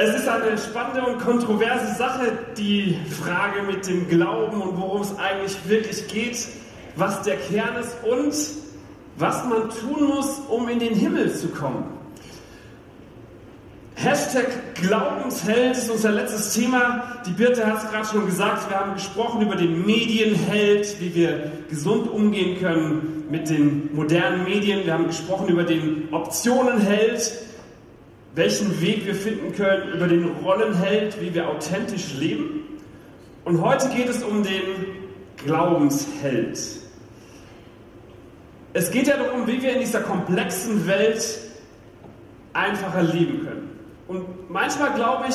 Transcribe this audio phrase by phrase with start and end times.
[0.00, 5.18] Es ist eine spannende und kontroverse Sache, die Frage mit dem Glauben und worum es
[5.18, 6.46] eigentlich wirklich geht,
[6.94, 8.32] was der Kern ist und
[9.16, 11.84] was man tun muss, um in den Himmel zu kommen.
[13.96, 14.46] Hashtag
[14.76, 17.20] Glaubensheld ist unser letztes Thema.
[17.26, 18.70] Die Birte hat es gerade schon gesagt.
[18.70, 24.86] Wir haben gesprochen über den Medienheld, wie wir gesund umgehen können mit den modernen Medien.
[24.86, 27.47] Wir haben gesprochen über den Optionenheld,
[28.38, 32.62] welchen Weg wir finden können, über den Rollenheld, wie wir authentisch leben.
[33.44, 34.62] Und heute geht es um den
[35.44, 36.58] Glaubensheld.
[38.74, 41.40] Es geht ja darum, wie wir in dieser komplexen Welt
[42.52, 43.70] einfacher leben können.
[44.06, 45.34] Und manchmal glaube ich,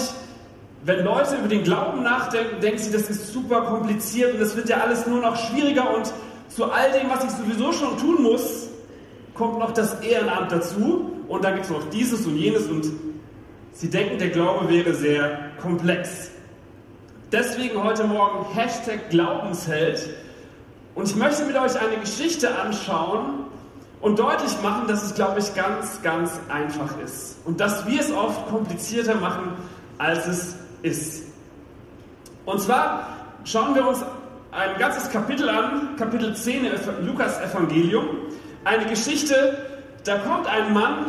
[0.86, 4.70] wenn Leute über den Glauben nachdenken, denken sie, das ist super kompliziert und das wird
[4.70, 6.12] ja alles nur noch schwieriger und
[6.48, 8.70] zu all dem, was ich sowieso schon tun muss,
[9.34, 12.92] kommt noch das Ehrenamt dazu und dann gibt es noch dieses und jenes und
[13.74, 16.32] sie denken, der Glaube wäre sehr komplex.
[17.32, 20.10] Deswegen heute Morgen Hashtag Glaubensheld
[20.96, 23.46] und ich möchte mit euch eine Geschichte anschauen
[24.02, 28.12] und deutlich machen, dass es, glaube ich, ganz, ganz einfach ist und dass wir es
[28.12, 29.54] oft komplizierter machen,
[29.98, 31.24] als es ist.
[32.46, 33.08] Und zwar
[33.46, 34.04] schauen wir uns
[34.52, 38.06] ein ganzes Kapitel an, Kapitel 10 im Lukas Evangelium,
[38.66, 39.58] eine Geschichte,
[40.04, 41.06] da kommt ein Mann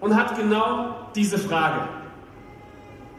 [0.00, 1.88] und hat genau diese Frage.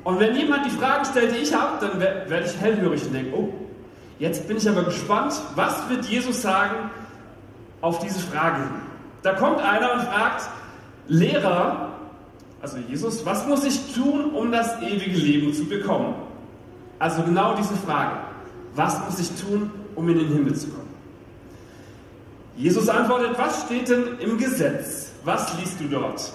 [0.04, 3.36] Und wenn jemand die Frage stellt, die ich habe, dann werde ich hellhörig und denke,
[3.36, 3.50] oh,
[4.20, 6.90] jetzt bin ich aber gespannt, was wird Jesus sagen
[7.82, 8.64] auf diese Frage
[9.22, 10.50] Da kommt einer und fragt,
[11.08, 11.92] Lehrer,
[12.62, 16.16] also Jesus, was muss ich tun, um das ewige Leben zu bekommen?
[17.00, 18.18] Also genau diese Frage.
[18.76, 20.87] Was muss ich tun, um in den Himmel zu kommen?
[22.58, 25.12] Jesus antwortet, was steht denn im Gesetz?
[25.24, 26.34] Was liest du dort?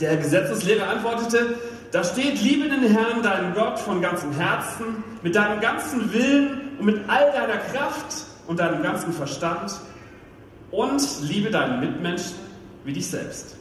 [0.00, 1.56] Der Gesetzeslehrer antwortete,
[1.92, 6.86] da steht, liebe den Herrn, deinen Gott, von ganzem Herzen, mit deinem ganzen Willen und
[6.86, 9.78] mit all deiner Kraft und deinem ganzen Verstand
[10.72, 12.34] und liebe deinen Mitmenschen
[12.84, 13.56] wie dich selbst.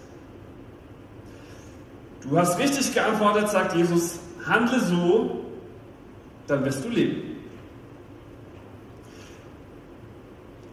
[2.28, 5.46] Du hast richtig geantwortet, sagt Jesus, handle so,
[6.48, 7.33] dann wirst du leben.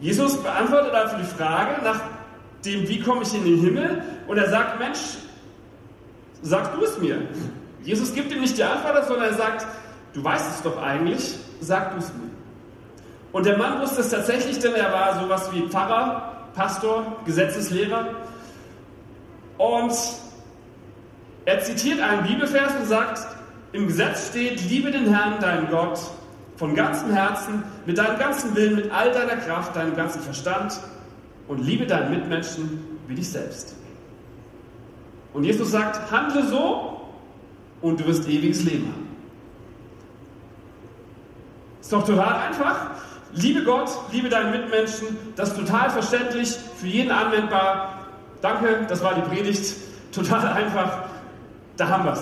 [0.01, 2.01] Jesus beantwortet also die Frage nach
[2.65, 4.03] dem, wie komme ich in den Himmel?
[4.27, 4.99] Und er sagt, Mensch,
[6.41, 7.21] sag du es mir.
[7.83, 9.65] Jesus gibt ihm nicht die Antwort, sondern er sagt,
[10.13, 12.29] du weißt es doch eigentlich, sag du es mir.
[13.31, 18.07] Und der Mann wusste es tatsächlich, denn er war sowas wie Pfarrer, Pastor, Gesetzeslehrer.
[19.57, 19.93] Und
[21.45, 23.19] er zitiert einen Bibelvers und sagt,
[23.71, 25.99] im Gesetz steht, liebe den Herrn, deinen Gott,
[26.61, 30.79] von ganzem Herzen, mit deinem ganzen Willen, mit all deiner Kraft, deinem ganzen Verstand
[31.47, 33.75] und liebe deinen Mitmenschen wie dich selbst.
[35.33, 37.01] Und Jesus sagt, handle so
[37.81, 39.07] und du wirst ewiges Leben haben.
[41.81, 42.91] Ist doch total einfach.
[43.33, 48.05] Liebe Gott, liebe deinen Mitmenschen, das ist total verständlich, für jeden anwendbar.
[48.43, 49.77] Danke, das war die Predigt.
[50.11, 51.05] Total einfach.
[51.75, 52.15] Da haben wir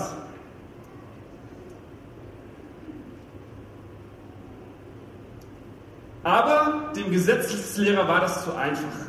[6.22, 9.06] Aber dem Gesetzeslehrer war das zu einfach.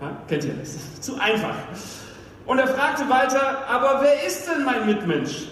[0.00, 0.76] Ja, kennt ihr das?
[1.00, 1.54] Zu einfach.
[2.46, 5.48] Und er fragte weiter, aber wer ist denn mein Mitmensch?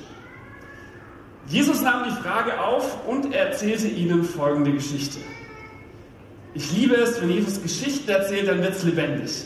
[1.46, 5.18] Jesus nahm die Frage auf und erzählte ihnen folgende Geschichte.
[6.54, 9.44] Ich liebe es, wenn Jesus Geschichten erzählt, dann wird es lebendig.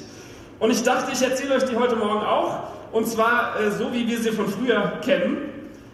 [0.59, 2.65] Und ich dachte, ich erzähle euch die heute Morgen auch.
[2.93, 5.37] Und zwar äh, so, wie wir sie von früher kennen.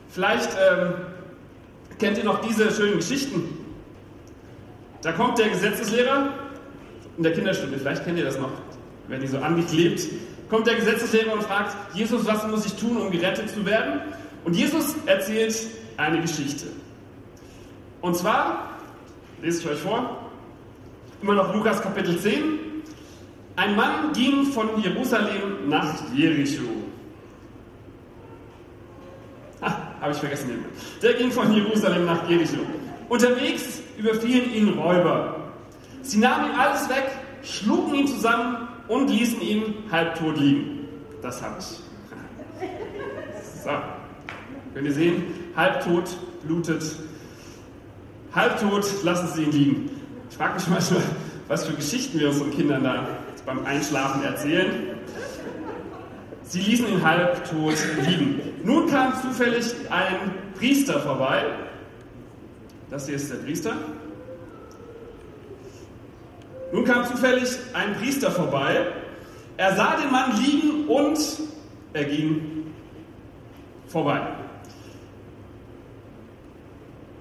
[0.08, 0.94] Vielleicht ähm,
[1.98, 3.59] kennt ihr noch diese schönen Geschichten.
[5.02, 6.30] Da kommt der Gesetzeslehrer
[7.16, 8.50] in der Kinderstunde, vielleicht kennt ihr das noch,
[9.08, 10.02] werden die so angeklebt.
[10.48, 14.00] Kommt der Gesetzeslehrer und fragt, Jesus, was muss ich tun, um gerettet zu werden?
[14.44, 15.54] Und Jesus erzählt
[15.96, 16.66] eine Geschichte.
[18.00, 18.78] Und zwar,
[19.42, 20.18] lese ich euch vor,
[21.22, 22.58] immer noch Lukas Kapitel 10.
[23.56, 26.62] Ein Mann ging von Jerusalem nach Jericho.
[29.60, 30.64] Ah, habe ich vergessen.
[31.02, 32.60] Der ging von Jerusalem nach Jericho.
[33.10, 35.36] Unterwegs überfielen ihn Räuber.
[36.02, 37.10] Sie nahmen ihm alles weg,
[37.42, 40.88] schlugen ihn zusammen und ließen ihn halbtot liegen.
[41.22, 41.66] Das habe ich.
[43.62, 43.68] So,
[44.72, 45.22] könnt ihr sehen?
[45.54, 46.16] Halbtot,
[46.46, 46.82] blutet.
[48.34, 49.90] Halbtot lassen sie ihn liegen.
[50.30, 51.02] Ich frage mich manchmal,
[51.46, 53.06] was für Geschichten wir unseren Kindern da
[53.44, 54.96] beim Einschlafen erzählen.
[56.44, 57.74] Sie ließen ihn halbtot
[58.06, 58.40] liegen.
[58.64, 61.44] Nun kam zufällig ein Priester vorbei
[62.90, 63.72] das hier ist der Priester.
[66.72, 68.86] Nun kam zufällig ein Priester vorbei.
[69.56, 71.18] Er sah den Mann liegen und
[71.92, 72.72] er ging
[73.88, 74.20] vorbei.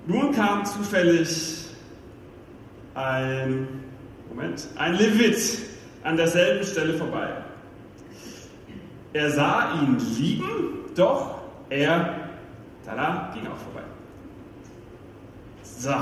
[0.05, 1.65] Nun kam zufällig
[2.95, 3.67] ein,
[4.29, 5.59] Moment, ein Levit
[6.03, 7.29] an derselben Stelle vorbei.
[9.13, 10.45] Er sah ihn liegen,
[10.95, 12.29] doch er,
[12.85, 13.83] tada, ging auch vorbei.
[15.79, 15.95] So.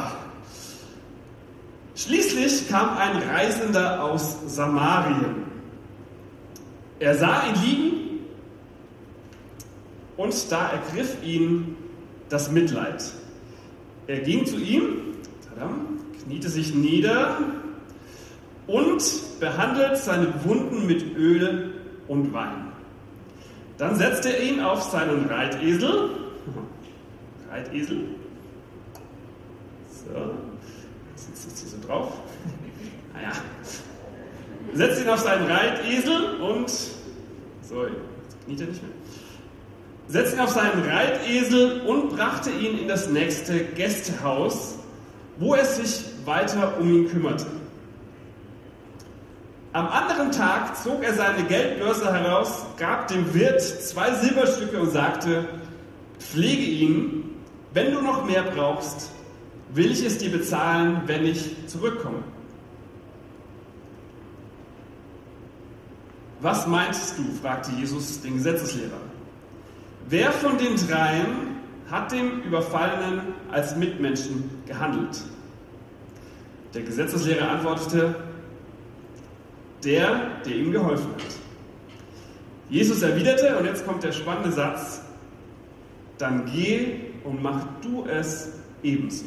[1.96, 5.44] Schließlich kam ein Reisender aus Samarien.
[7.00, 7.94] Er sah ihn liegen
[10.18, 11.78] und da ergriff ihn
[12.28, 13.04] das Mitleid.
[14.08, 15.14] Er ging zu ihm,
[15.48, 15.70] tada,
[16.24, 17.38] kniete sich nieder
[18.66, 19.04] und
[19.40, 21.72] behandelt seine Wunden mit Öl
[22.08, 22.72] und Wein.
[23.78, 26.10] Dann setzte er ihn auf seinen Reitesel.
[27.52, 28.06] Reitesel.
[30.14, 30.34] So.
[31.16, 32.14] Sitzt jetzt hier so drauf.
[33.14, 33.32] Naja.
[34.74, 36.70] Setzt ihn auf seinen Reitesel und.
[36.70, 38.92] So, jetzt kniet er nicht mehr.
[40.08, 44.76] Setzt ihn auf seinen Reitesel und brachte ihn in das nächste Gästehaus,
[45.38, 47.48] wo er sich weiter um ihn kümmerte.
[49.74, 55.48] Am anderen Tag zog er seine Geldbörse heraus, gab dem Wirt zwei Silberstücke und sagte,
[56.20, 57.36] pflege ihn,
[57.74, 59.12] wenn du noch mehr brauchst,
[59.74, 62.24] will ich es dir bezahlen, wenn ich zurückkomme.
[66.40, 67.24] Was meinst du?
[67.42, 69.00] fragte Jesus den Gesetzeslehrer.
[70.10, 71.58] Wer von den dreien
[71.90, 73.22] hat dem Überfallenen
[73.52, 75.22] als Mitmenschen gehandelt?
[76.74, 78.16] Der Gesetzeslehrer antwortete,
[79.84, 81.24] der, der ihm geholfen hat.
[82.70, 85.02] Jesus erwiderte, und jetzt kommt der spannende Satz,
[86.18, 88.54] dann geh und mach du es
[88.84, 89.26] ebenso.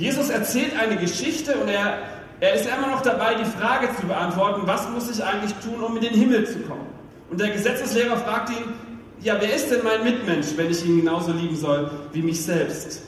[0.00, 1.98] Jesus erzählt eine Geschichte und er,
[2.40, 5.94] er ist immer noch dabei, die Frage zu beantworten, was muss ich eigentlich tun, um
[5.96, 6.86] in den Himmel zu kommen?
[7.30, 8.64] Und der Gesetzeslehrer fragt ihn,
[9.20, 13.02] ja, wer ist denn mein Mitmensch, wenn ich ihn genauso lieben soll wie mich selbst?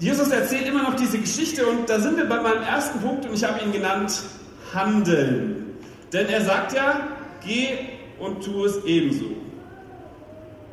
[0.00, 3.34] Jesus erzählt immer noch diese Geschichte und da sind wir bei meinem ersten Punkt und
[3.34, 4.24] ich habe ihn genannt
[4.74, 5.76] Handeln.
[6.12, 7.06] Denn er sagt ja,
[7.46, 7.78] geh
[8.18, 9.26] und tu es ebenso.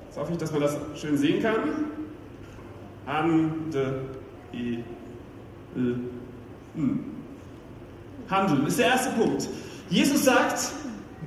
[0.07, 1.59] Jetzt hoffe ich, dass man das schön sehen kann.
[3.05, 4.01] Hande,
[4.53, 4.79] e,
[5.75, 5.99] l,
[6.75, 6.99] hm.
[8.29, 9.47] Handeln ist der erste Punkt.
[9.89, 10.71] Jesus sagt,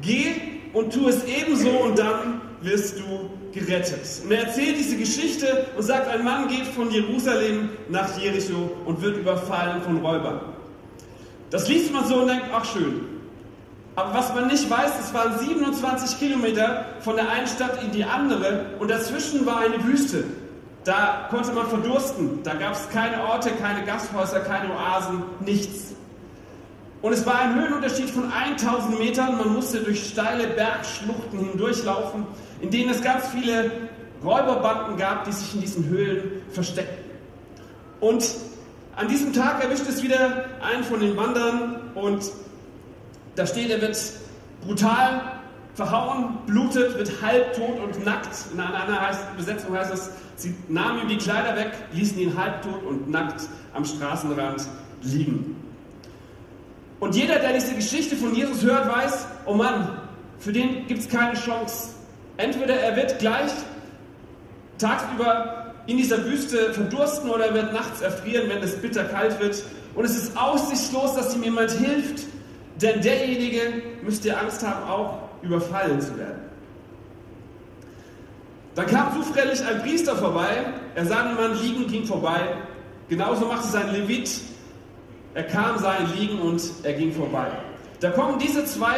[0.00, 0.32] geh
[0.72, 4.22] und tu es ebenso und dann wirst du gerettet.
[4.24, 9.00] Und er erzählt diese Geschichte und sagt, ein Mann geht von Jerusalem nach Jericho und
[9.02, 10.40] wird überfallen von Räubern.
[11.50, 13.02] Das liest man so und denkt, ach schön.
[13.96, 18.04] Aber was man nicht weiß, es waren 27 Kilometer von der einen Stadt in die
[18.04, 20.24] andere und dazwischen war eine Wüste.
[20.84, 22.42] Da konnte man verdursten.
[22.42, 25.94] Da gab es keine Orte, keine Gasthäuser, keine Oasen, nichts.
[27.00, 29.38] Und es war ein Höhenunterschied von 1000 Metern.
[29.38, 32.26] Man musste durch steile Bergschluchten hindurchlaufen
[32.64, 33.70] in denen es ganz viele
[34.24, 37.04] Räuberbanden gab, die sich in diesen Höhlen versteckten.
[38.00, 38.24] Und
[38.96, 42.24] an diesem Tag erwischt es wieder einen von den Wanderern und
[43.36, 43.98] da steht, er wird
[44.64, 45.20] brutal
[45.74, 48.30] verhauen, blutet, wird halbtot und nackt.
[48.52, 52.82] In einer anderen Besetzung heißt es, sie nahmen ihm die Kleider weg, ließen ihn halbtot
[52.84, 54.66] und nackt am Straßenrand
[55.02, 55.56] liegen.
[57.00, 59.98] Und jeder, der diese Geschichte von Jesus hört, weiß, oh Mann,
[60.38, 61.90] für den gibt es keine Chance.
[62.36, 63.50] Entweder er wird gleich
[64.78, 69.62] tagsüber in dieser Wüste verdursten oder er wird nachts erfrieren, wenn es bitter kalt wird.
[69.94, 72.24] Und es ist aussichtslos, dass ihm jemand hilft,
[72.80, 76.40] denn derjenige müsste Angst haben, auch überfallen zu werden.
[78.74, 82.40] Dann kam zufällig ein Priester vorbei, er sah den Mann liegen, ging vorbei.
[83.08, 84.40] Genauso machte es ein Levit.
[85.34, 87.46] Er kam, sah ihn liegen und er ging vorbei.
[88.00, 88.96] Da kommen diese zwei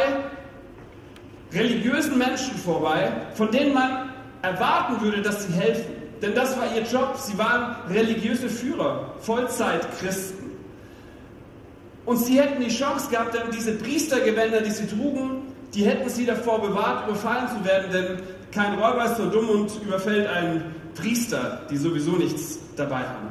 [1.53, 4.09] religiösen Menschen vorbei, von denen man
[4.41, 5.93] erwarten würde, dass sie helfen.
[6.21, 7.15] Denn das war ihr Job.
[7.17, 10.51] Sie waren religiöse Führer, Vollzeitchristen.
[12.05, 15.46] Und sie hätten die Chance gehabt, denn diese Priestergewänder, die sie trugen,
[15.77, 19.71] die hätten sie davor bewahrt, überfallen zu werden, denn kein Räuber ist so dumm und
[19.85, 23.27] überfällt einen Priester, die sowieso nichts dabei haben.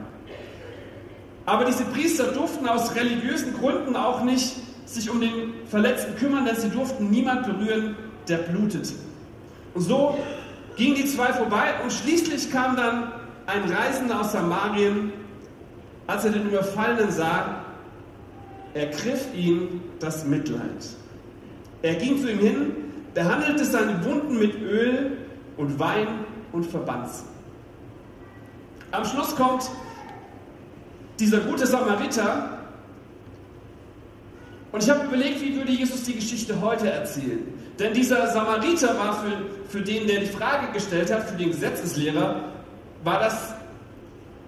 [1.44, 6.54] Aber diese Priester durften aus religiösen Gründen auch nicht sich um den Verletzten kümmern, denn
[6.54, 7.96] sie durften niemand berühren,
[8.28, 8.94] der blutete.
[9.74, 10.16] Und so
[10.76, 13.10] gingen die zwei vorbei und schließlich kam dann
[13.46, 15.12] ein Reisender aus Samarien,
[16.06, 17.64] als er den Überfallenen sah,
[18.74, 20.86] ergriff ihn das Mitleid.
[21.86, 22.72] Er ging zu ihm hin,
[23.14, 25.18] behandelte seine Wunden mit Öl
[25.56, 26.08] und Wein
[26.50, 27.22] und verband sie.
[28.90, 29.70] Am Schluss kommt
[31.20, 32.58] dieser gute Samariter
[34.72, 37.38] Und ich habe überlegt, wie würde Jesus die Geschichte heute erzählen?
[37.78, 42.42] Denn dieser Samariter war für, für den, der die Frage gestellt hat, für den Gesetzeslehrer,
[43.04, 43.54] war das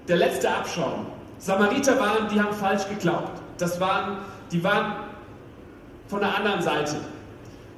[0.09, 1.07] der letzte Abschaum.
[1.39, 3.41] Samariter waren, die haben falsch geglaubt.
[3.59, 4.19] Das waren,
[4.51, 4.97] die waren
[6.09, 6.97] von der anderen Seite.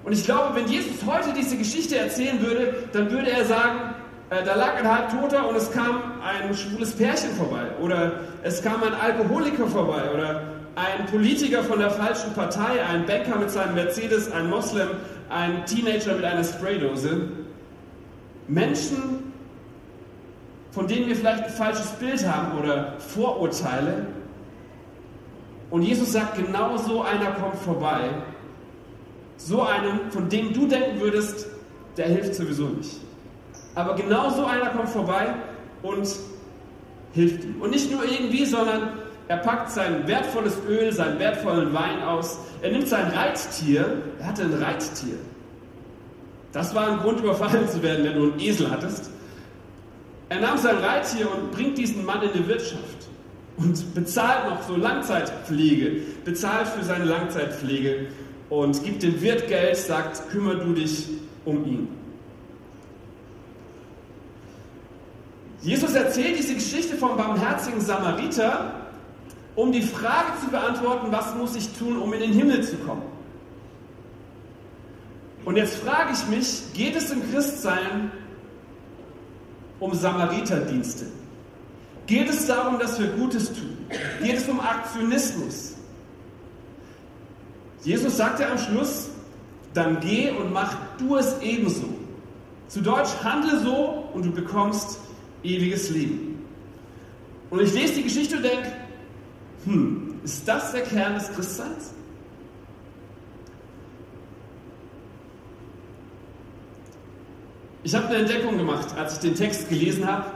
[0.03, 3.95] Und ich glaube, wenn Jesus heute diese Geschichte erzählen würde, dann würde er sagen,
[4.31, 7.65] äh, da lag ein Halbtoter und es kam ein schwules Pärchen vorbei.
[7.83, 10.11] Oder es kam ein Alkoholiker vorbei.
[10.15, 10.43] Oder
[10.77, 14.89] ein Politiker von der falschen Partei, ein Bäcker mit seinem Mercedes, ein Moslem,
[15.29, 17.29] ein Teenager mit einer Spraydose.
[18.49, 19.33] Menschen,
[20.71, 24.07] von denen wir vielleicht ein falsches Bild haben oder Vorurteile.
[25.71, 28.11] Und Jesus sagt, genau so einer kommt vorbei.
[29.41, 31.47] So einem, von dem du denken würdest,
[31.97, 33.01] der hilft sowieso nicht.
[33.75, 35.35] Aber genau so einer kommt vorbei
[35.83, 36.07] und
[37.15, 37.61] hilft ihm.
[37.61, 38.91] Und nicht nur irgendwie, sondern
[39.29, 42.39] er packt sein wertvolles Öl, seinen wertvollen Wein aus.
[42.61, 44.03] Er nimmt sein Reittier.
[44.19, 45.17] Er hatte ein Reittier.
[46.53, 49.11] Das war ein Grund, überfallen zu werden, wenn du einen Esel hattest.
[50.29, 53.09] Er nahm sein Reittier und bringt diesen Mann in die Wirtschaft
[53.57, 58.09] und bezahlt noch so Langzeitpflege, bezahlt für seine Langzeitpflege
[58.51, 61.09] und gibt dem Wirt Geld, sagt, kümmere du dich
[61.45, 61.89] um ihn.
[65.63, 68.75] Jesus erzählt diese Geschichte vom barmherzigen Samariter,
[69.55, 73.03] um die Frage zu beantworten, was muss ich tun, um in den Himmel zu kommen.
[75.45, 78.11] Und jetzt frage ich mich, geht es im Christsein
[79.81, 81.07] um Samariterdienste?
[82.07, 83.77] Geht es darum, dass wir Gutes tun?
[84.23, 85.70] Geht es um Aktionismus?
[87.83, 89.11] Jesus sagte am Schluss,
[89.73, 91.89] dann geh und mach du es ebenso.
[92.69, 95.01] Zu Deutsch, handle so und du bekommst
[95.43, 96.45] ewiges Leben.
[97.49, 98.73] Und ich lese die Geschichte und denke,
[99.65, 101.95] hm, ist das der Kern des Christseins?
[107.83, 110.27] Ich habe eine Entdeckung gemacht, als ich den Text gelesen habe.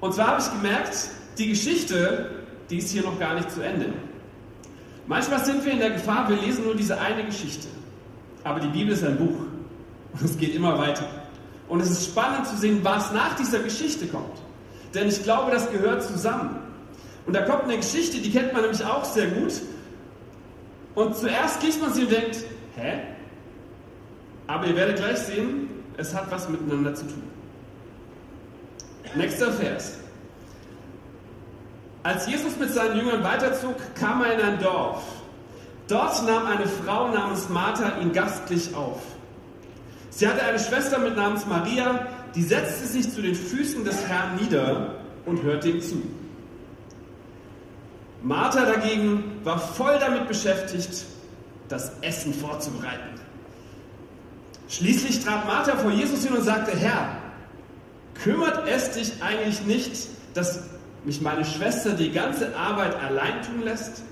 [0.00, 2.30] Und zwar habe ich gemerkt, die Geschichte,
[2.68, 3.92] die ist hier noch gar nicht zu Ende.
[5.06, 7.68] Manchmal sind wir in der Gefahr, wir lesen nur diese eine Geschichte.
[8.44, 9.36] Aber die Bibel ist ein Buch.
[10.12, 11.06] Und es geht immer weiter.
[11.68, 14.38] Und es ist spannend zu sehen, was nach dieser Geschichte kommt.
[14.94, 16.58] Denn ich glaube, das gehört zusammen.
[17.26, 19.52] Und da kommt eine Geschichte, die kennt man nämlich auch sehr gut.
[20.94, 22.44] Und zuerst liest man sie und denkt,
[22.76, 23.00] hä?
[24.46, 27.22] Aber ihr werdet gleich sehen, es hat was miteinander zu tun.
[29.14, 29.98] Nächster Vers.
[32.02, 35.02] Als Jesus mit seinen Jüngern weiterzog, kam er in ein Dorf.
[35.88, 39.00] Dort nahm eine Frau namens Martha ihn gastlich auf.
[40.10, 44.36] Sie hatte eine Schwester mit Namens Maria, die setzte sich zu den Füßen des Herrn
[44.36, 46.02] nieder und hörte ihm zu.
[48.22, 51.04] Martha dagegen war voll damit beschäftigt,
[51.68, 53.20] das Essen vorzubereiten.
[54.68, 57.16] Schließlich trat Martha vor Jesus hin und sagte, Herr,
[58.22, 60.60] kümmert es dich eigentlich nicht, dass
[61.04, 64.02] mich meine Schwester die ganze Arbeit allein tun lässt?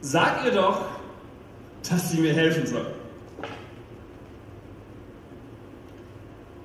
[0.00, 0.82] Sag ihr doch,
[1.88, 2.86] dass sie mir helfen soll.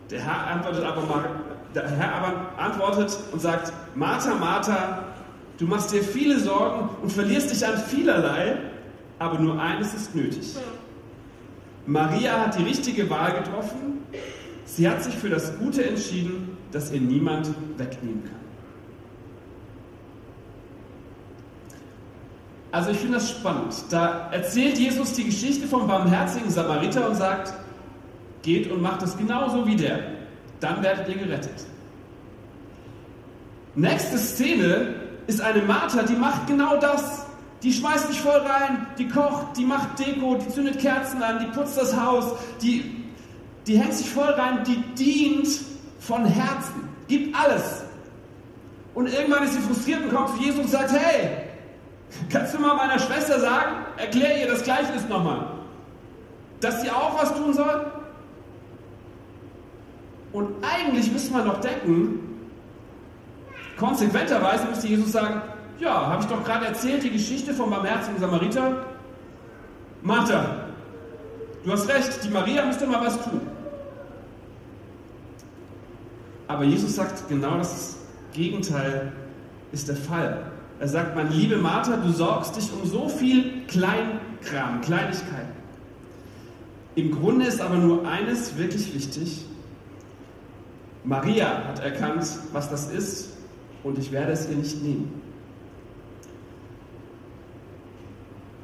[0.09, 1.29] Der Herr antwortet aber,
[1.73, 5.03] der Herr aber antwortet und sagt, Martha, Martha,
[5.57, 8.57] du machst dir viele Sorgen und verlierst dich an vielerlei,
[9.19, 10.55] aber nur eines ist nötig.
[11.87, 14.05] Maria hat die richtige Wahl getroffen.
[14.65, 18.44] Sie hat sich für das Gute entschieden, das ihr niemand wegnehmen kann.
[22.75, 23.73] Also ich finde das spannend.
[23.89, 27.53] Da erzählt Jesus die Geschichte vom barmherzigen Samariter und sagt,
[28.41, 29.99] Geht und macht es genauso wie der.
[30.59, 31.65] Dann werdet ihr gerettet.
[33.75, 34.93] Nächste Szene
[35.25, 37.25] ist eine Martha, die macht genau das.
[37.63, 41.57] Die schmeißt sich voll rein, die kocht, die macht Deko, die zündet Kerzen an, die
[41.57, 42.25] putzt das Haus,
[42.61, 43.05] die,
[43.65, 45.47] die hängt sich voll rein, die dient
[46.01, 47.85] von Herzen, gibt alles.
[48.93, 51.44] Und irgendwann ist sie frustriert und kommt zu Jesus und sagt, hey,
[52.29, 55.47] kannst du mal meiner Schwester sagen, erklär ihr das Gleichnis nochmal,
[56.59, 57.85] dass sie auch was tun soll?
[60.31, 62.19] Und eigentlich müsste man doch denken,
[63.77, 65.41] konsequenterweise müsste Jesus sagen,
[65.79, 68.85] ja, habe ich doch gerade erzählt, die Geschichte vom barmherzigen Samariter.
[70.01, 70.65] Martha,
[71.63, 73.41] du hast recht, die Maria müsste mal was tun.
[76.47, 77.97] Aber Jesus sagt, genau das
[78.33, 79.11] Gegenteil
[79.71, 80.51] ist der Fall.
[80.79, 85.55] Er sagt, meine liebe Martha, du sorgst dich um so viel Kleinkram, Kleinigkeiten.
[86.95, 89.45] Im Grunde ist aber nur eines wirklich wichtig,
[91.03, 93.29] Maria hat erkannt, was das ist
[93.83, 95.21] und ich werde es ihr nicht nehmen.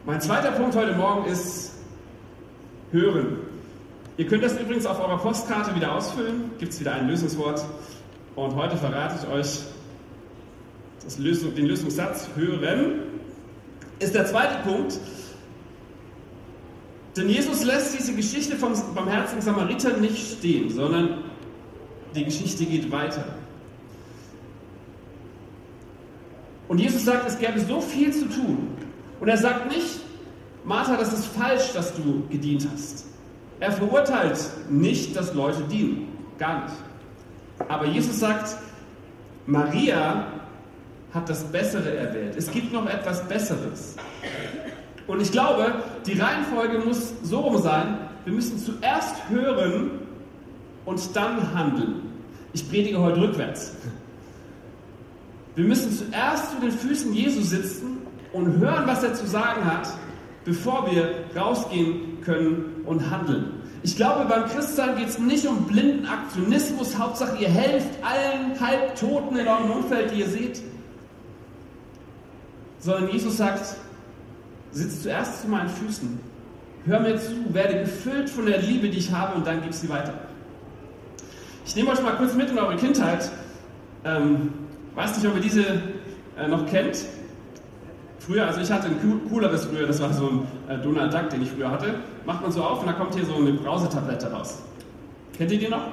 [0.06, 1.74] Mein zweiter Punkt heute Morgen ist
[2.92, 3.38] hören.
[4.18, 6.52] Ihr könnt das übrigens auf eurer Postkarte wieder ausfüllen.
[6.58, 7.64] Gibt es wieder ein Lösungswort.
[8.36, 9.60] Und heute verrate ich euch
[11.18, 13.02] Lösung, den Lösungssatz hören.
[14.00, 15.00] Ist der zweite Punkt.
[17.16, 21.24] Denn Jesus lässt diese Geschichte vom barmherzigen Samariter nicht stehen, sondern
[22.16, 23.26] die Geschichte geht weiter.
[26.68, 28.70] Und Jesus sagt, es gäbe so viel zu tun.
[29.20, 30.00] Und er sagt nicht,
[30.64, 33.06] Martha, das ist falsch, dass du gedient hast.
[33.60, 34.40] Er verurteilt
[34.70, 36.08] nicht, dass Leute dienen.
[36.40, 36.76] Gar nicht.
[37.68, 38.56] Aber Jesus sagt,
[39.46, 40.31] Maria
[41.14, 42.36] hat das Bessere erwählt.
[42.38, 43.96] Es gibt noch etwas Besseres.
[45.08, 45.76] Und ich glaube,
[46.06, 49.92] die Reihenfolge muss so rum sein, wir müssen zuerst hören
[50.86, 52.02] und dann handeln.
[52.54, 53.74] Ich predige heute rückwärts.
[55.56, 57.98] Wir müssen zuerst zu den Füßen Jesu sitzen
[58.32, 59.90] und hören, was er zu sagen hat,
[60.46, 63.62] bevor wir rausgehen können und handeln.
[63.84, 66.98] Ich glaube, beim Christsein geht es nicht um blinden Aktionismus.
[66.98, 70.62] Hauptsache, ihr helft allen Halbtoten in eurem Umfeld, die ihr seht.
[72.82, 73.76] Sondern Jesus sagt,
[74.72, 76.20] sitz zuerst zu meinen Füßen.
[76.86, 79.88] Hör mir zu, werde gefüllt von der Liebe, die ich habe, und dann gib sie
[79.88, 80.14] weiter.
[81.66, 83.30] Ich nehme euch mal kurz mit in eure Kindheit.
[84.04, 84.52] Ähm,
[84.96, 85.64] weiß nicht, ob ihr diese
[86.38, 87.06] äh, noch kennt.
[88.18, 91.44] Früher, also ich hatte ein cooleres früher, das war so ein äh, Donald Duck, den
[91.44, 91.96] ich früher hatte.
[92.26, 94.60] Macht man so auf und da kommt hier so eine Brausetablette raus.
[95.38, 95.88] Kennt ihr die noch?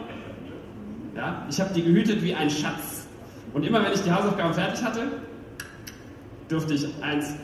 [1.15, 3.07] Ja, ich habe die gehütet wie ein Schatz.
[3.53, 5.01] Und immer wenn ich die Hausaufgaben fertig hatte,
[6.49, 7.35] durfte ich eins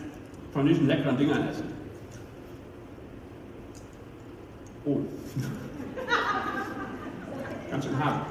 [0.53, 1.65] von diesen leckeren Dingern essen.
[4.85, 4.99] Oh.
[7.71, 8.27] Ganz schön hart.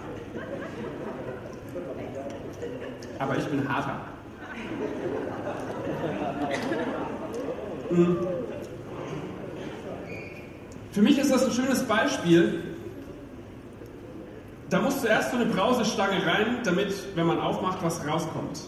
[3.20, 4.00] Aber ich bin harter.
[7.90, 8.18] Hm.
[10.92, 12.64] Für mich ist das ein schönes Beispiel.
[14.70, 18.62] Da muss zuerst so eine Brausestange rein, damit, wenn man aufmacht, was rauskommt.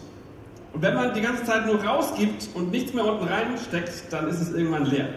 [0.75, 4.41] Und wenn man die ganze Zeit nur rausgibt und nichts mehr unten reinsteckt, dann ist
[4.41, 5.07] es irgendwann leer.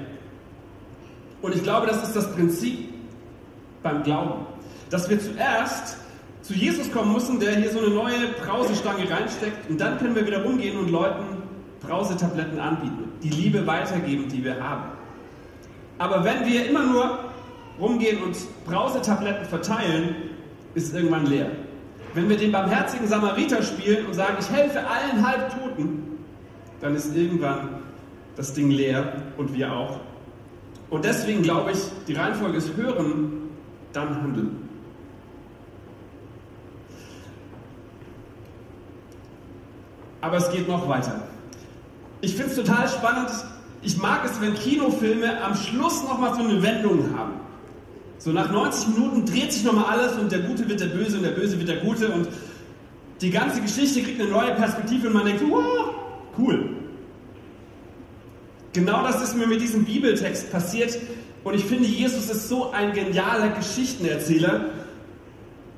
[1.43, 2.89] Und ich glaube, das ist das Prinzip
[3.83, 4.47] beim Glauben.
[4.89, 5.97] Dass wir zuerst
[6.43, 10.25] zu Jesus kommen müssen, der hier so eine neue Brausestange reinsteckt und dann können wir
[10.25, 11.25] wieder rumgehen und Leuten
[11.81, 14.93] Brausetabletten anbieten, die Liebe weitergeben, die wir haben.
[15.99, 17.19] Aber wenn wir immer nur
[17.81, 20.15] rumgehen und Brausetabletten verteilen,
[20.75, 21.51] ist es irgendwann leer.
[22.15, 26.03] Wenn wir den barmherzigen Samariter spielen und sagen, ich helfe allen Halbtoten,
[26.81, 27.81] dann ist irgendwann
[28.37, 30.01] das Ding leer und wir auch.
[30.91, 33.51] Und deswegen glaube ich, die Reihenfolge ist hören,
[33.93, 34.69] dann handeln.
[40.21, 41.23] Aber es geht noch weiter.
[42.21, 43.31] Ich finde es total spannend.
[43.83, 47.35] Ich mag es, wenn Kinofilme am Schluss nochmal so eine Wendung haben.
[48.19, 51.23] So nach 90 Minuten dreht sich nochmal alles und der Gute wird der Böse und
[51.23, 52.29] der Böse wird der Gute und
[53.21, 55.95] die ganze Geschichte kriegt eine neue Perspektive und man denkt, wow,
[56.39, 56.71] cool.
[58.73, 60.99] Genau das ist mir mit diesem Bibeltext passiert
[61.45, 64.67] und ich finde, Jesus ist so ein genialer Geschichtenerzähler.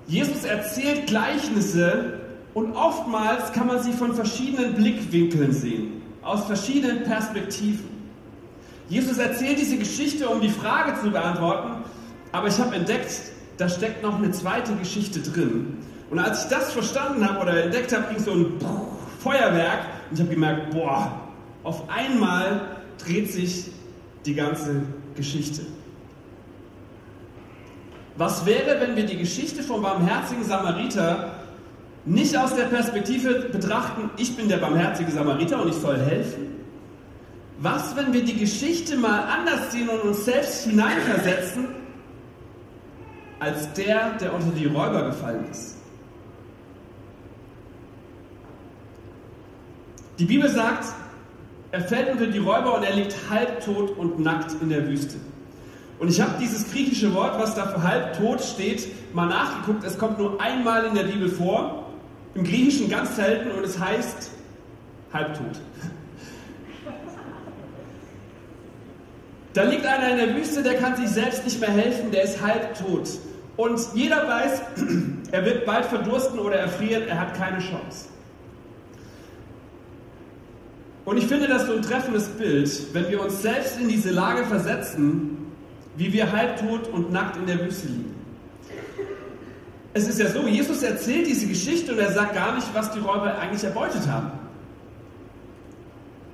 [0.07, 2.21] Jesus erzählt Gleichnisse
[2.55, 7.89] und oftmals kann man sie von verschiedenen Blickwinkeln sehen, aus verschiedenen Perspektiven.
[8.89, 11.85] Jesus erzählt diese Geschichte, um die Frage zu beantworten,
[12.33, 13.11] aber ich habe entdeckt,
[13.57, 15.79] da steckt noch eine zweite Geschichte drin.
[16.11, 18.55] Und als ich das verstanden habe oder entdeckt habe, ging so ein
[19.21, 21.21] Feuerwerk und ich habe gemerkt, boah,
[21.63, 23.67] auf einmal dreht sich
[24.25, 24.83] die ganze
[25.15, 25.63] Geschichte.
[28.17, 31.33] Was wäre, wenn wir die Geschichte vom barmherzigen Samariter
[32.05, 36.49] nicht aus der Perspektive betrachten, ich bin der barmherzige Samariter und ich soll helfen?
[37.59, 41.80] Was, wenn wir die Geschichte mal anders sehen und uns selbst hineinversetzen
[43.41, 45.77] als der, der unter die Räuber gefallen ist.
[50.19, 50.85] Die Bibel sagt,
[51.73, 55.17] er fällt unter die Räuber und er liegt halbtot und nackt in der Wüste.
[55.99, 59.85] Und ich habe dieses griechische Wort, was da für halbtot steht, mal nachgeguckt.
[59.85, 61.87] Es kommt nur einmal in der Bibel vor.
[62.35, 64.31] Im Griechischen ganz selten und es heißt
[65.13, 65.61] halbtot.
[69.53, 72.41] Da liegt einer in der Wüste, der kann sich selbst nicht mehr helfen, der ist
[72.41, 73.09] halbtot.
[73.57, 74.63] Und jeder weiß,
[75.33, 78.07] er wird bald verdursten oder erfrieren, er hat keine Chance.
[81.05, 84.45] Und ich finde das so ein treffendes Bild, wenn wir uns selbst in diese Lage
[84.45, 85.39] versetzen,
[85.97, 88.15] wie wir halbtot und nackt in der Wüste liegen.
[89.93, 93.01] Es ist ja so, Jesus erzählt diese Geschichte und er sagt gar nicht, was die
[93.01, 94.31] Räuber eigentlich erbeutet haben.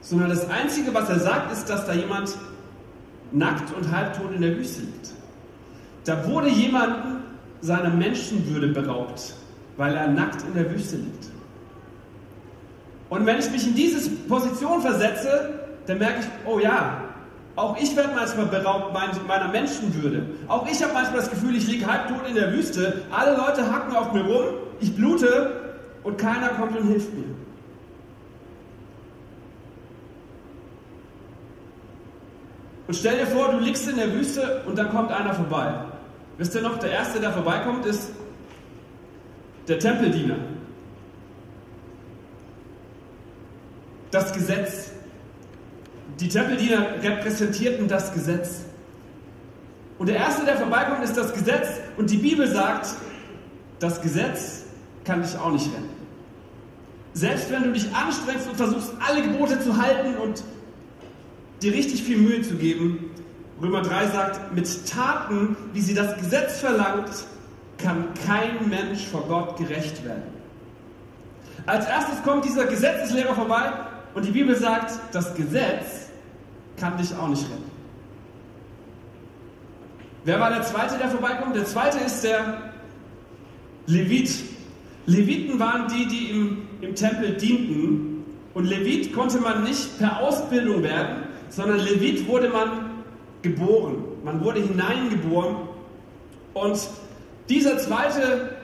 [0.03, 2.37] sondern das Einzige, was er sagt, ist, dass da jemand
[3.33, 5.13] nackt und halbtot in der Wüste liegt.
[6.07, 7.17] Da wurde jemandem
[7.61, 9.35] seiner Menschenwürde beraubt,
[9.77, 11.27] weil er nackt in der Wüste liegt.
[13.11, 15.55] Und wenn ich mich in diese Position versetze,
[15.87, 17.03] dann merke ich, oh ja,
[17.57, 20.27] auch ich werde manchmal beraubt meiner Menschenwürde.
[20.47, 23.97] Auch ich habe manchmal das Gefühl, ich liege halbtot in der Wüste, alle Leute hacken
[23.97, 24.45] auf mir rum,
[24.81, 27.25] ich blute und keiner kommt und hilft mir.
[32.87, 35.75] Und stell dir vor, du liegst in der Wüste und dann kommt einer vorbei.
[36.39, 38.11] Wisst ihr noch, der Erste, der vorbeikommt, ist
[39.69, 40.37] der Tempeldiener.
[44.11, 44.91] Das Gesetz.
[46.21, 48.63] Die Tempeldiener repräsentierten das Gesetz.
[49.99, 51.69] Und der Erste, der vorbeikommt, ist das Gesetz.
[51.97, 52.89] Und die Bibel sagt,
[53.79, 54.65] das Gesetz
[55.05, 55.97] kann dich auch nicht retten.
[57.15, 60.43] Selbst wenn du dich anstrengst und versuchst, alle Gebote zu halten und
[61.63, 63.11] dir richtig viel Mühe zu geben.
[63.61, 67.11] Römer 3 sagt, mit Taten, wie sie das Gesetz verlangt,
[67.79, 70.23] kann kein Mensch vor Gott gerecht werden.
[71.65, 73.73] Als erstes kommt dieser Gesetzeslehrer vorbei
[74.15, 76.11] und die Bibel sagt, das Gesetz
[76.77, 77.71] kann dich auch nicht retten.
[80.25, 81.57] Wer war der Zweite, der vorbeikommt?
[81.57, 82.73] Der Zweite ist der
[83.87, 84.31] Levit.
[85.07, 88.25] Leviten waren die, die im, im Tempel dienten.
[88.53, 92.86] Und Levit konnte man nicht per Ausbildung werden, sondern Levit wurde man
[93.49, 94.05] geboren.
[94.25, 95.57] Man wurde hineingeboren.
[96.55, 96.79] Und
[97.49, 98.57] dieser zweite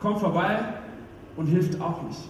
[0.00, 0.60] kommt vorbei
[1.36, 2.20] und hilft auch nicht.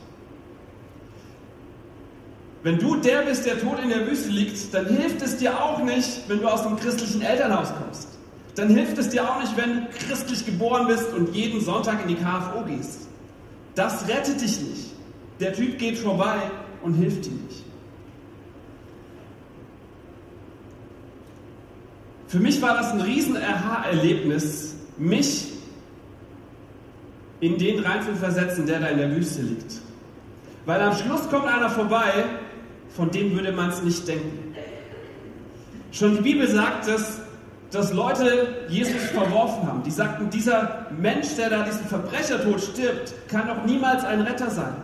[2.63, 5.83] Wenn du der bist, der tot in der Wüste liegt, dann hilft es dir auch
[5.83, 8.09] nicht, wenn du aus dem christlichen Elternhaus kommst.
[8.55, 12.09] Dann hilft es dir auch nicht, wenn du christlich geboren bist und jeden Sonntag in
[12.09, 13.09] die KFO gehst.
[13.75, 14.91] Das rettet dich nicht.
[15.41, 16.39] Der Typ geht vorbei
[16.83, 17.64] und hilft dir nicht.
[22.35, 25.53] Für mich war das ein riesen Aha-Erlebnis, mich
[27.39, 29.75] in den reinzuversetzen, der da in der Wüste liegt.
[30.67, 32.25] Weil am Schluss kommt einer vorbei,
[32.89, 34.53] von dem würde man es nicht denken.
[35.93, 37.21] Schon die Bibel sagt, dass,
[37.71, 39.85] dass Leute Jesus verworfen haben.
[39.85, 44.75] Die sagten, dieser Mensch, der da diesen Verbrechertod stirbt, kann doch niemals ein Retter sein.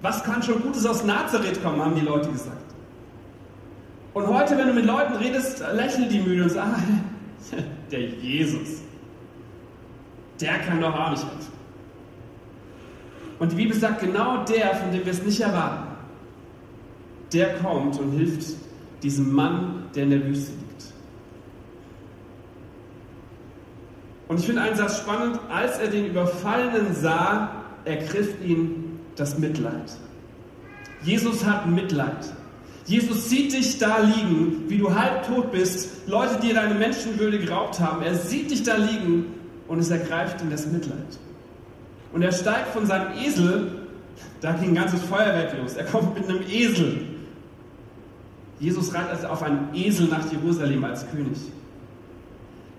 [0.00, 2.71] Was kann schon Gutes aus Nazareth kommen, haben die Leute gesagt.
[4.14, 7.56] Und heute, wenn du mit Leuten redest, lächeln die müde und sagen, ah,
[7.90, 8.82] der Jesus,
[10.40, 11.52] der kann doch auch nicht helfen.
[13.38, 15.88] Und die Bibel sagt, genau der, von dem wir es nicht erwarten,
[17.32, 18.56] der kommt und hilft
[19.02, 20.92] diesem Mann, der in der Wüste liegt.
[24.28, 27.50] Und ich finde einen Satz spannend, als er den Überfallenen sah,
[27.84, 29.92] ergriff ihn das Mitleid.
[31.02, 32.32] Jesus hat Mitleid.
[32.84, 38.02] Jesus sieht dich da liegen, wie du halbtot bist, Leute, die deine Menschenwürde geraubt haben.
[38.02, 39.26] Er sieht dich da liegen
[39.68, 41.18] und es ergreift ihn das Mitleid.
[42.12, 43.82] Und er steigt von seinem Esel,
[44.40, 45.74] da ging ein ganzes Feuerwerk los.
[45.74, 47.06] Er kommt mit einem Esel.
[48.58, 51.38] Jesus reitet auf einen Esel nach Jerusalem als König.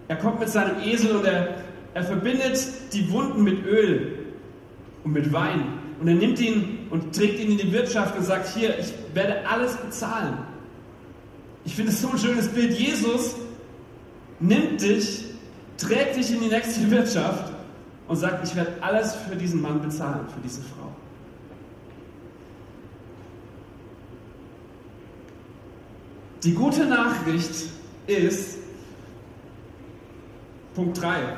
[0.07, 1.55] Er kommt mit seinem Esel und er,
[1.93, 2.59] er verbindet
[2.91, 4.19] die Wunden mit Öl
[5.03, 5.82] und mit Wein.
[6.03, 9.47] Und er nimmt ihn und trägt ihn in die Wirtschaft und sagt, hier, ich werde
[9.47, 10.37] alles bezahlen.
[11.63, 12.77] Ich finde es so ein schönes Bild.
[12.77, 13.35] Jesus
[14.41, 15.23] nimmt dich,
[15.77, 17.53] trägt dich in die nächste Wirtschaft
[18.09, 20.91] und sagt, ich werde alles für diesen Mann bezahlen, für diese Frau.
[26.43, 27.69] Die gute Nachricht
[28.07, 28.57] ist,
[30.75, 31.37] Punkt 3.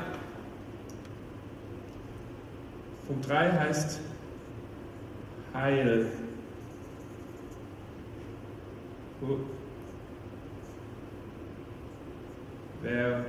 [3.06, 4.00] Punkt 3 heißt
[5.56, 6.06] Heil.
[12.82, 13.24] Wer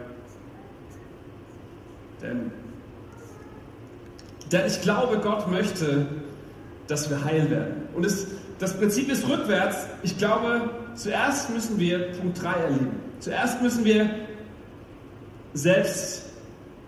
[2.21, 2.51] denn?
[4.51, 6.07] Denn ich glaube, Gott möchte,
[6.87, 7.87] dass wir heil werden.
[7.95, 8.27] Und es,
[8.59, 9.87] das Prinzip ist rückwärts.
[10.03, 12.91] Ich glaube, zuerst müssen wir Punkt 3 erleben.
[13.19, 14.09] Zuerst müssen wir
[15.53, 16.25] selbst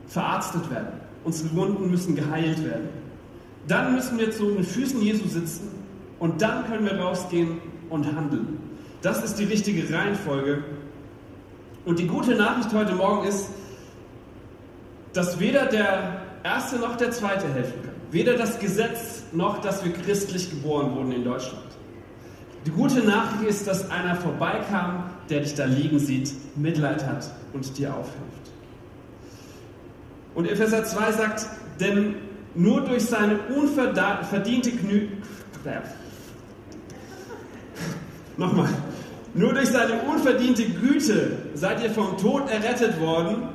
[0.07, 0.99] verarztet werden.
[1.23, 2.89] Unsere Wunden müssen geheilt werden.
[3.69, 5.69] Dann müssen wir zu den Füßen Jesu sitzen
[6.17, 7.59] und dann können wir rausgehen
[7.91, 8.57] und handeln.
[9.03, 10.63] Das ist die richtige Reihenfolge.
[11.85, 13.45] Und die gute Nachricht heute Morgen ist,
[15.13, 17.93] dass weder der Erste noch der Zweite helfen kann.
[18.09, 21.67] Weder das Gesetz noch, dass wir christlich geboren wurden in Deutschland.
[22.65, 27.77] Die gute Nachricht ist, dass einer vorbeikam, der dich da liegen sieht, Mitleid hat und
[27.77, 28.51] dir aufhilft.
[30.33, 31.45] Und Epheser 2 sagt,
[31.79, 32.15] denn
[32.55, 35.07] nur durch seine unverdiente Gnü
[38.37, 38.69] Nochmal.
[39.33, 43.49] Nur durch seine unverdiente Güte seid ihr vom Tod errettet worden.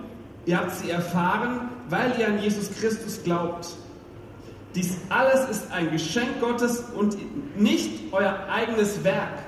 [0.46, 3.68] Ihr habt sie erfahren, weil ihr an Jesus Christus glaubt.
[4.74, 7.16] Dies alles ist ein Geschenk Gottes und
[7.58, 9.38] nicht euer eigenes Werk.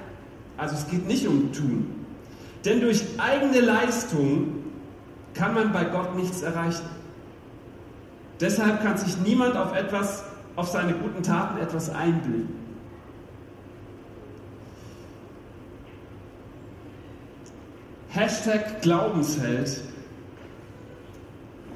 [0.57, 2.07] Also es geht nicht um Tun.
[2.65, 4.65] Denn durch eigene Leistung
[5.35, 6.96] kann man bei Gott nichts erreichen.
[8.41, 10.25] Deshalb kann sich niemand auf etwas,
[10.57, 12.55] auf seine guten Taten etwas einbilden.
[18.09, 19.83] Hashtag Glaubensheld.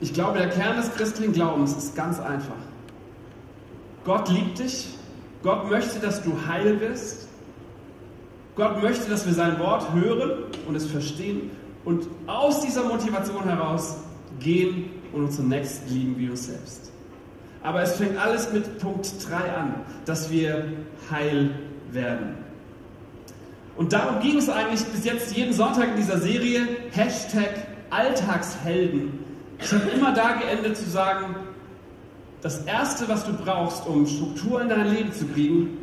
[0.01, 2.57] Ich glaube, der Kern des christlichen Glaubens ist ganz einfach.
[4.05, 4.88] Gott liebt dich.
[5.42, 7.29] Gott möchte, dass du heil wirst.
[8.57, 11.51] Gott möchte, dass wir sein Wort hören und es verstehen
[11.85, 13.96] und aus dieser Motivation heraus
[14.38, 16.90] gehen und unseren Nächsten lieben wie uns selbst.
[17.62, 19.75] Aber es fängt alles mit Punkt 3 an,
[20.07, 20.64] dass wir
[21.11, 21.51] heil
[21.92, 22.37] werden.
[23.77, 29.18] Und darum ging es eigentlich bis jetzt jeden Sonntag in dieser Serie, Hashtag Alltagshelden.
[29.59, 31.35] Ich habe immer da geendet zu sagen,
[32.40, 35.79] das Erste, was du brauchst, um Struktur in dein Leben zu kriegen,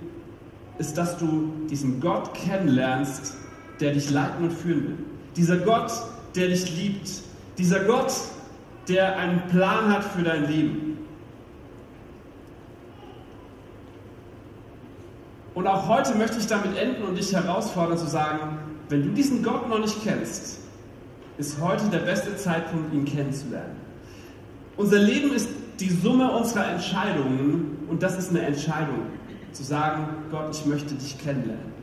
[0.79, 3.35] ist, dass du diesen Gott kennenlernst,
[3.79, 4.97] der dich leiten und führen will.
[5.35, 5.91] Dieser Gott,
[6.35, 7.09] der dich liebt.
[7.57, 8.13] Dieser Gott,
[8.87, 10.97] der einen Plan hat für dein Leben.
[15.53, 19.43] Und auch heute möchte ich damit enden und dich herausfordern zu sagen, wenn du diesen
[19.43, 20.59] Gott noch nicht kennst,
[21.37, 23.75] ist heute der beste Zeitpunkt, ihn kennenzulernen.
[24.77, 28.99] Unser Leben ist die Summe unserer Entscheidungen und das ist eine Entscheidung,
[29.51, 31.73] zu sagen, Gott, ich möchte dich kennenlernen.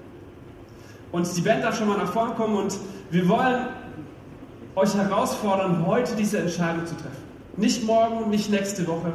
[1.13, 2.79] Und die Band darf schon mal nach vorne kommen und
[3.11, 3.67] wir wollen
[4.77, 7.23] euch herausfordern, heute diese Entscheidung zu treffen.
[7.57, 9.13] Nicht morgen, nicht nächste Woche,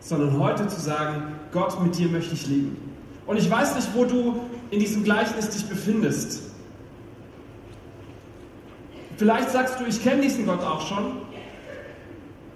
[0.00, 2.76] sondern heute zu sagen, Gott, mit dir möchte ich leben.
[3.26, 6.42] Und ich weiß nicht, wo du in diesem Gleichnis dich befindest.
[9.16, 11.18] Vielleicht sagst du, ich kenne diesen Gott auch schon.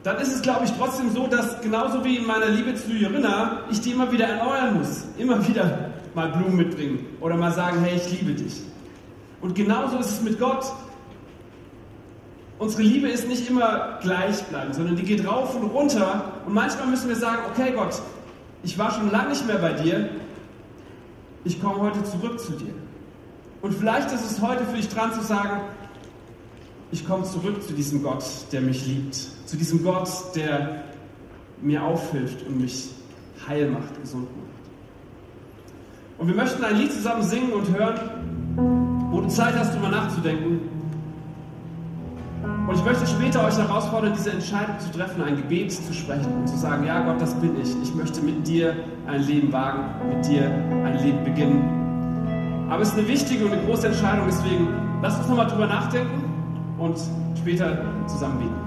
[0.03, 3.61] Dann ist es, glaube ich, trotzdem so, dass genauso wie in meiner Liebe zu Jorinna,
[3.71, 5.05] ich die immer wieder erneuern muss.
[5.19, 8.63] Immer wieder mal Blumen mitbringen oder mal sagen, hey, ich liebe dich.
[9.41, 10.65] Und genauso ist es mit Gott.
[12.59, 16.33] Unsere Liebe ist nicht immer gleichbleibend, sondern die geht rauf und runter.
[16.47, 18.01] Und manchmal müssen wir sagen, okay Gott,
[18.63, 20.09] ich war schon lange nicht mehr bei dir,
[21.45, 22.73] ich komme heute zurück zu dir.
[23.61, 25.61] Und vielleicht ist es heute für dich dran zu sagen,
[26.93, 30.85] ich komme zurück zu diesem Gott, der mich liebt, zu diesem Gott, der
[31.61, 32.91] mir aufhilft und mich
[33.47, 34.47] heil macht, gesund macht.
[36.19, 38.01] Und wir möchten ein Lied zusammen singen und hören,
[39.11, 40.66] wo du Zeit hast, darüber nachzudenken,
[42.67, 46.49] und ich möchte später euch herausfordern, diese Entscheidung zu treffen, ein Gebet zu sprechen und
[46.49, 47.69] zu sagen, ja Gott, das bin ich.
[47.83, 48.75] Ich möchte mit dir
[49.07, 52.67] ein Leben wagen, mit dir ein Leben beginnen.
[52.69, 54.69] Aber es ist eine wichtige und eine große Entscheidung, deswegen
[55.01, 56.25] lasst uns nochmal drüber nachdenken
[56.79, 56.99] und
[57.39, 58.66] später zusammen beten.